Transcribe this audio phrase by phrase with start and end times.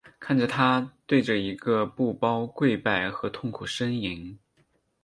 [0.19, 4.35] 看着他对着一个布包跪拜和痛苦呻吟。